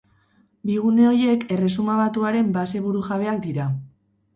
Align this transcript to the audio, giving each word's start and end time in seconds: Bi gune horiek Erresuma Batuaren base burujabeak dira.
Bi 0.69 0.77
gune 0.85 1.05
horiek 1.11 1.45
Erresuma 1.57 2.01
Batuaren 2.03 2.53
base 2.59 2.87
burujabeak 2.91 3.49
dira. 3.51 3.75